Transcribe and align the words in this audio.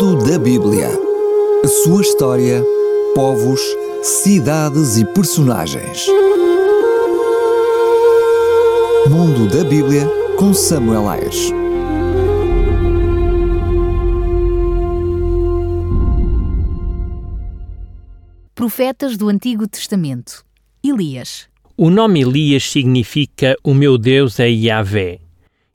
Mundo 0.00 0.30
da 0.30 0.38
Bíblia. 0.38 0.90
A 1.64 1.66
sua 1.66 2.02
história, 2.02 2.62
povos, 3.16 3.60
cidades 4.00 4.96
e 4.96 5.04
personagens. 5.04 6.06
Mundo 9.10 9.48
da 9.48 9.68
Bíblia 9.68 10.08
com 10.38 10.54
Samuel 10.54 11.08
Ayres. 11.08 11.50
Profetas 18.54 19.16
do 19.16 19.28
Antigo 19.28 19.66
Testamento. 19.66 20.44
Elias. 20.80 21.48
O 21.76 21.90
nome 21.90 22.20
Elias 22.20 22.70
significa 22.70 23.56
O 23.64 23.74
meu 23.74 23.98
Deus 23.98 24.38
é 24.38 24.48
Yahvé. 24.48 25.18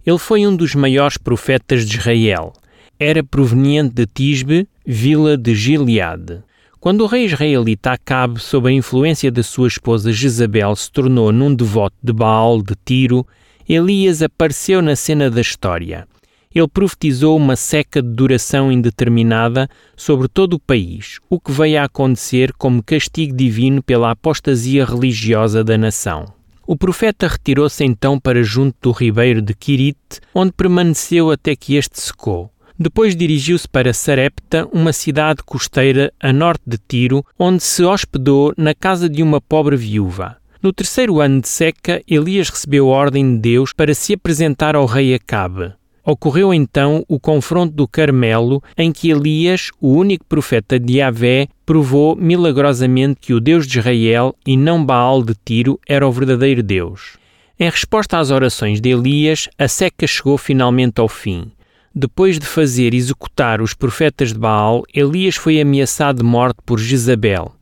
Ele 0.05 0.17
foi 0.17 0.47
um 0.47 0.55
dos 0.55 0.73
maiores 0.75 1.17
profetas 1.17 1.85
de 1.85 1.97
Israel. 1.97 2.53
Era 2.99 3.23
proveniente 3.23 3.95
de 3.95 4.05
Tisbe, 4.05 4.67
vila 4.85 5.35
de 5.35 5.55
Gileade. 5.55 6.43
Quando 6.79 7.01
o 7.01 7.07
rei 7.07 7.25
israelita 7.25 7.91
Acabe, 7.91 8.39
sob 8.39 8.69
a 8.69 8.71
influência 8.71 9.31
da 9.31 9.41
sua 9.41 9.67
esposa 9.67 10.11
Jezabel, 10.11 10.75
se 10.75 10.91
tornou 10.91 11.31
num 11.31 11.55
devoto 11.55 11.95
de 12.03 12.13
Baal 12.13 12.61
de 12.61 12.75
Tiro, 12.85 13.25
Elias 13.67 14.21
apareceu 14.21 14.81
na 14.81 14.95
cena 14.95 15.29
da 15.29 15.41
história. 15.41 16.07
Ele 16.53 16.67
profetizou 16.67 17.35
uma 17.35 17.55
seca 17.55 17.99
de 18.01 18.09
duração 18.09 18.71
indeterminada 18.71 19.67
sobre 19.95 20.27
todo 20.27 20.53
o 20.53 20.59
país, 20.59 21.19
o 21.29 21.39
que 21.39 21.51
veio 21.51 21.81
a 21.81 21.85
acontecer 21.85 22.53
como 22.53 22.83
castigo 22.83 23.35
divino 23.35 23.81
pela 23.81 24.11
apostasia 24.11 24.85
religiosa 24.85 25.63
da 25.63 25.77
nação. 25.77 26.25
O 26.65 26.77
profeta 26.77 27.27
retirou-se 27.27 27.83
então 27.83 28.19
para 28.19 28.43
junto 28.43 28.75
do 28.81 28.91
ribeiro 28.91 29.41
de 29.41 29.53
Quirite, 29.53 30.21
onde 30.33 30.51
permaneceu 30.51 31.31
até 31.31 31.55
que 31.55 31.75
este 31.75 31.99
secou. 31.99 32.52
Depois 32.77 33.15
dirigiu-se 33.15 33.67
para 33.67 33.93
Sarepta, 33.93 34.67
uma 34.73 34.91
cidade 34.91 35.43
costeira 35.43 36.11
a 36.19 36.33
norte 36.33 36.63
de 36.65 36.77
Tiro, 36.77 37.23
onde 37.37 37.61
se 37.61 37.83
hospedou 37.83 38.53
na 38.57 38.73
casa 38.73 39.07
de 39.07 39.21
uma 39.21 39.39
pobre 39.39 39.75
viúva. 39.75 40.37
No 40.61 40.73
terceiro 40.73 41.19
ano 41.19 41.41
de 41.41 41.47
seca, 41.47 42.01
Elias 42.07 42.49
recebeu 42.49 42.87
ordem 42.87 43.35
de 43.35 43.41
Deus 43.41 43.73
para 43.73 43.93
se 43.93 44.13
apresentar 44.13 44.75
ao 44.75 44.85
rei 44.85 45.13
Acabe. 45.13 45.73
Ocorreu 46.05 46.53
então 46.53 47.05
o 47.07 47.19
confronto 47.19 47.73
do 47.73 47.87
Carmelo, 47.87 48.61
em 48.77 48.91
que 48.91 49.09
Elias, 49.09 49.69
o 49.79 49.93
único 49.93 50.25
profeta 50.25 50.79
de 50.79 50.97
Yahvé, 50.97 51.47
provou 51.65 52.15
milagrosamente 52.15 53.19
que 53.21 53.33
o 53.33 53.39
Deus 53.39 53.67
de 53.67 53.79
Israel 53.79 54.35
e 54.45 54.57
não 54.57 54.83
Baal 54.83 55.23
de 55.23 55.33
Tiro 55.45 55.79
era 55.87 56.07
o 56.07 56.11
verdadeiro 56.11 56.63
Deus. 56.63 57.17
Em 57.57 57.69
resposta 57.69 58.17
às 58.17 58.31
orações 58.31 58.81
de 58.81 58.89
Elias, 58.89 59.47
a 59.57 59.67
seca 59.67 60.07
chegou 60.07 60.37
finalmente 60.37 60.99
ao 60.99 61.07
fim. 61.07 61.51
Depois 61.95 62.39
de 62.39 62.47
fazer 62.47 62.91
executar 62.91 63.61
os 63.61 63.75
profetas 63.75 64.33
de 64.33 64.39
Baal, 64.39 64.83
Elias 64.91 65.35
foi 65.35 65.61
ameaçado 65.61 66.17
de 66.17 66.23
morte 66.23 66.57
por 66.65 66.79
Jezabel. 66.79 67.53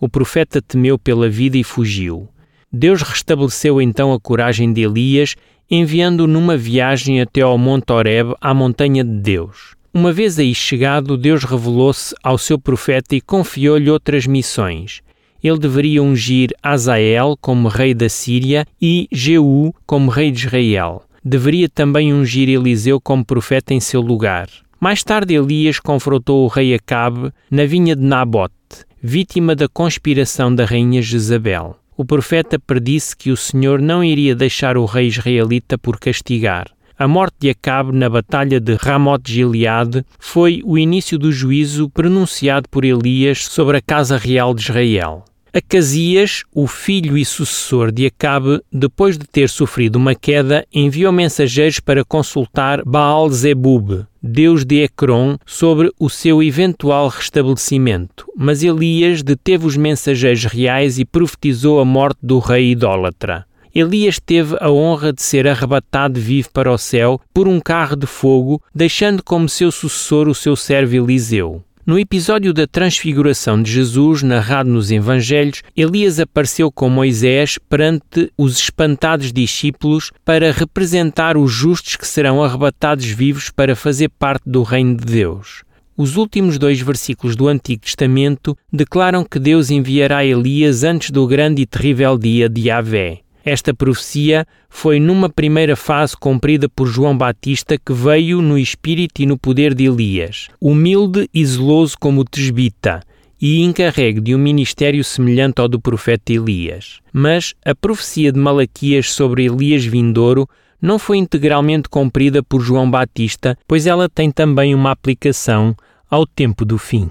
O 0.00 0.08
profeta 0.08 0.62
temeu 0.62 0.96
pela 0.96 1.28
vida 1.28 1.58
e 1.58 1.64
fugiu. 1.64 2.28
Deus 2.72 3.02
restabeleceu 3.02 3.82
então 3.82 4.12
a 4.12 4.20
coragem 4.20 4.72
de 4.72 4.82
Elias, 4.82 5.34
enviando-o 5.68 6.28
numa 6.28 6.56
viagem 6.56 7.20
até 7.20 7.40
ao 7.40 7.58
Monte 7.58 7.92
Horeb, 7.92 8.32
à 8.40 8.54
montanha 8.54 9.02
de 9.02 9.10
Deus. 9.10 9.74
Uma 9.92 10.12
vez 10.12 10.38
aí 10.38 10.54
chegado, 10.54 11.16
Deus 11.16 11.42
revelou-se 11.42 12.14
ao 12.22 12.38
seu 12.38 12.60
profeta 12.60 13.16
e 13.16 13.20
confiou-lhe 13.20 13.90
outras 13.90 14.24
missões. 14.24 15.00
Ele 15.42 15.58
deveria 15.58 16.00
ungir 16.00 16.50
Azael 16.62 17.36
como 17.40 17.66
rei 17.66 17.92
da 17.92 18.08
Síria 18.08 18.64
e 18.80 19.08
Jeú 19.10 19.74
como 19.84 20.12
rei 20.12 20.30
de 20.30 20.46
Israel 20.46 21.02
deveria 21.24 21.68
também 21.68 22.12
ungir 22.12 22.48
Eliseu 22.48 23.00
como 23.00 23.24
profeta 23.24 23.74
em 23.74 23.80
seu 23.80 24.00
lugar. 24.00 24.48
Mais 24.80 25.04
tarde, 25.04 25.34
Elias 25.34 25.78
confrontou 25.78 26.44
o 26.44 26.48
rei 26.48 26.74
Acabe 26.74 27.32
na 27.50 27.66
vinha 27.66 27.94
de 27.94 28.02
Nabote, 28.02 28.54
vítima 29.02 29.54
da 29.54 29.68
conspiração 29.68 30.54
da 30.54 30.64
rainha 30.64 31.02
Jezabel. 31.02 31.76
O 31.96 32.04
profeta 32.04 32.58
predisse 32.58 33.14
que 33.14 33.30
o 33.30 33.36
Senhor 33.36 33.80
não 33.80 34.02
iria 34.02 34.34
deixar 34.34 34.78
o 34.78 34.86
rei 34.86 35.08
israelita 35.08 35.76
por 35.76 36.00
castigar. 36.00 36.68
A 36.98 37.08
morte 37.08 37.36
de 37.40 37.50
Acabe 37.50 37.92
na 37.92 38.08
batalha 38.08 38.60
de 38.60 38.74
Ramote 38.74 39.32
Gileade 39.32 40.04
foi 40.18 40.62
o 40.64 40.78
início 40.78 41.18
do 41.18 41.32
juízo 41.32 41.88
pronunciado 41.88 42.68
por 42.70 42.84
Elias 42.84 43.46
sobre 43.46 43.76
a 43.76 43.80
casa 43.82 44.16
real 44.18 44.54
de 44.54 44.62
Israel. 44.62 45.24
Acasias, 45.52 46.44
o 46.54 46.68
filho 46.68 47.18
e 47.18 47.24
sucessor 47.24 47.90
de 47.90 48.06
Acabe, 48.06 48.60
depois 48.72 49.18
de 49.18 49.26
ter 49.26 49.48
sofrido 49.48 49.96
uma 49.96 50.14
queda, 50.14 50.64
enviou 50.72 51.12
mensageiros 51.12 51.80
para 51.80 52.04
consultar 52.04 52.84
Baal-Zebub, 52.84 54.06
deus 54.22 54.64
de 54.64 54.84
Ecrom, 54.84 55.36
sobre 55.44 55.90
o 55.98 56.08
seu 56.08 56.40
eventual 56.40 57.08
restabelecimento. 57.08 58.26
Mas 58.36 58.62
Elias 58.62 59.24
deteve 59.24 59.66
os 59.66 59.76
mensageiros 59.76 60.44
reais 60.44 61.00
e 61.00 61.04
profetizou 61.04 61.80
a 61.80 61.84
morte 61.84 62.18
do 62.22 62.38
rei 62.38 62.70
idólatra. 62.70 63.44
Elias 63.74 64.20
teve 64.20 64.56
a 64.60 64.70
honra 64.70 65.12
de 65.12 65.22
ser 65.22 65.48
arrebatado 65.48 66.20
vivo 66.20 66.50
para 66.52 66.70
o 66.70 66.78
céu 66.78 67.20
por 67.34 67.48
um 67.48 67.58
carro 67.58 67.96
de 67.96 68.06
fogo, 68.06 68.62
deixando 68.72 69.20
como 69.22 69.48
seu 69.48 69.72
sucessor 69.72 70.28
o 70.28 70.34
seu 70.34 70.54
servo 70.54 70.94
Eliseu. 70.94 71.64
No 71.90 71.98
episódio 71.98 72.54
da 72.54 72.68
transfiguração 72.68 73.60
de 73.60 73.72
Jesus, 73.72 74.22
narrado 74.22 74.70
nos 74.70 74.92
Evangelhos, 74.92 75.60
Elias 75.76 76.20
apareceu 76.20 76.70
com 76.70 76.88
Moisés 76.88 77.58
perante 77.68 78.32
os 78.38 78.60
espantados 78.60 79.32
discípulos 79.32 80.12
para 80.24 80.52
representar 80.52 81.36
os 81.36 81.50
justos 81.50 81.96
que 81.96 82.06
serão 82.06 82.44
arrebatados 82.44 83.06
vivos 83.06 83.50
para 83.50 83.74
fazer 83.74 84.08
parte 84.08 84.48
do 84.48 84.62
reino 84.62 84.94
de 84.94 85.04
Deus. 85.04 85.64
Os 85.96 86.16
últimos 86.16 86.58
dois 86.58 86.80
versículos 86.80 87.34
do 87.34 87.48
Antigo 87.48 87.82
Testamento 87.82 88.56
declaram 88.72 89.24
que 89.24 89.40
Deus 89.40 89.68
enviará 89.68 90.24
Elias 90.24 90.84
antes 90.84 91.10
do 91.10 91.26
grande 91.26 91.62
e 91.62 91.66
terrível 91.66 92.16
dia 92.16 92.48
de 92.48 92.68
Yahvé. 92.68 93.22
Esta 93.44 93.72
profecia 93.72 94.46
foi 94.68 95.00
numa 95.00 95.28
primeira 95.28 95.74
fase 95.74 96.16
cumprida 96.16 96.68
por 96.68 96.86
João 96.86 97.16
Batista, 97.16 97.78
que 97.78 97.92
veio 97.92 98.42
no 98.42 98.58
espírito 98.58 99.22
e 99.22 99.26
no 99.26 99.38
poder 99.38 99.74
de 99.74 99.86
Elias, 99.86 100.48
humilde 100.60 101.28
e 101.32 101.44
zeloso 101.44 101.96
como 101.98 102.24
tesbita, 102.24 103.02
e 103.40 103.62
encarregue 103.62 104.20
de 104.20 104.34
um 104.34 104.38
ministério 104.38 105.02
semelhante 105.02 105.60
ao 105.60 105.68
do 105.68 105.80
profeta 105.80 106.32
Elias. 106.32 107.00
Mas 107.12 107.54
a 107.64 107.74
profecia 107.74 108.30
de 108.30 108.38
Malaquias 108.38 109.12
sobre 109.12 109.46
Elias 109.46 109.84
vindouro 109.84 110.46
não 110.80 110.98
foi 110.98 111.16
integralmente 111.16 111.88
cumprida 111.88 112.42
por 112.42 112.60
João 112.60 112.90
Batista, 112.90 113.56
pois 113.66 113.86
ela 113.86 114.08
tem 114.08 114.30
também 114.30 114.74
uma 114.74 114.90
aplicação 114.90 115.74
ao 116.10 116.26
tempo 116.26 116.64
do 116.64 116.76
fim. 116.76 117.10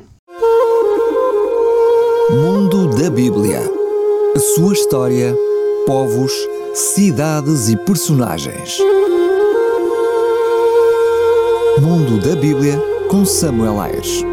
Mundo 2.30 2.96
da 2.96 3.10
Bíblia. 3.10 3.60
A 4.36 4.40
sua 4.40 4.74
história 4.74 5.36
povos, 5.90 6.32
cidades 6.76 7.68
e 7.68 7.76
personagens. 7.76 8.78
Mundo 11.82 12.20
da 12.20 12.36
Bíblia 12.36 12.80
com 13.10 13.26
Samuel 13.26 13.82
Ayres. 13.82 14.24